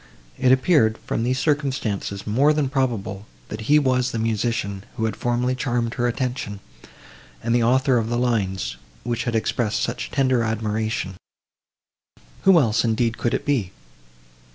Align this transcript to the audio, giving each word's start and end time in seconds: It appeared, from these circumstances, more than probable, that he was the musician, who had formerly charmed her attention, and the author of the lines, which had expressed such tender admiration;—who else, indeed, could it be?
It 0.39 0.51
appeared, 0.51 0.97
from 1.05 1.21
these 1.21 1.37
circumstances, 1.37 2.25
more 2.25 2.53
than 2.53 2.69
probable, 2.69 3.27
that 3.49 3.69
he 3.69 3.77
was 3.77 4.09
the 4.09 4.17
musician, 4.17 4.83
who 4.97 5.05
had 5.05 5.15
formerly 5.15 5.53
charmed 5.53 5.93
her 5.93 6.07
attention, 6.07 6.59
and 7.43 7.53
the 7.53 7.61
author 7.61 7.99
of 7.99 8.09
the 8.09 8.17
lines, 8.17 8.77
which 9.03 9.25
had 9.25 9.35
expressed 9.35 9.79
such 9.83 10.09
tender 10.09 10.41
admiration;—who 10.41 11.19
else, 12.59 12.83
indeed, 12.83 13.19
could 13.19 13.35
it 13.35 13.45
be? 13.45 13.73